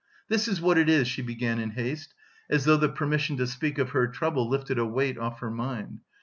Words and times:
"This 0.29 0.47
is 0.47 0.59
what 0.59 0.79
it 0.79 0.89
is," 0.89 1.07
she 1.07 1.21
began 1.21 1.59
in 1.59 1.69
haste, 1.69 2.15
as 2.49 2.65
though 2.65 2.75
the 2.75 2.89
permission 2.89 3.37
to 3.37 3.45
speak 3.45 3.77
of 3.77 3.91
her 3.91 4.07
trouble 4.07 4.49
lifted 4.49 4.79
a 4.79 4.85
weight 4.87 5.19
off 5.19 5.41
her 5.41 5.51
mind. 5.51 5.99